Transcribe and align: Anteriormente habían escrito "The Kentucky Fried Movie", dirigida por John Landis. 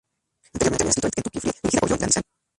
Anteriormente 0.55 0.79
habían 0.81 0.89
escrito 0.89 1.09
"The 1.11 1.21
Kentucky 1.21 1.39
Fried 1.41 1.51
Movie", 1.53 1.61
dirigida 1.61 1.79
por 1.81 1.89
John 1.89 1.99
Landis. 1.99 2.23